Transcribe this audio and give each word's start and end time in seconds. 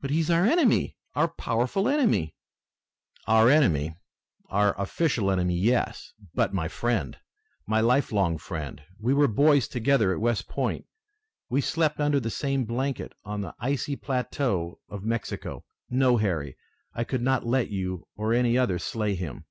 "But 0.00 0.10
he 0.10 0.20
is 0.20 0.30
our 0.30 0.46
enemy! 0.46 0.96
Our 1.16 1.26
powerful 1.26 1.88
enemy!" 1.88 2.36
"Our 3.26 3.50
enemy! 3.50 3.96
Our 4.48 4.72
official 4.80 5.32
enemy, 5.32 5.56
yes! 5.56 6.12
But 6.32 6.54
my 6.54 6.68
friend! 6.68 7.18
My 7.66 7.80
life 7.80 8.12
long 8.12 8.38
friend! 8.38 8.80
We 9.00 9.14
were 9.14 9.26
boys 9.26 9.66
together 9.66 10.12
at 10.12 10.20
West 10.20 10.46
Point! 10.48 10.86
We 11.50 11.60
slept 11.60 11.98
under 11.98 12.20
the 12.20 12.30
same 12.30 12.66
blanket 12.66 13.14
on 13.24 13.40
the 13.40 13.56
icy 13.58 13.96
plateaux 13.96 14.78
of 14.88 15.02
Mexico. 15.02 15.64
No, 15.90 16.18
Harry, 16.18 16.56
I 16.94 17.02
could 17.02 17.22
not 17.22 17.44
let 17.44 17.68
you 17.68 18.06
or 18.14 18.32
any 18.32 18.56
other 18.56 18.78
slay 18.78 19.16
him!" 19.16 19.44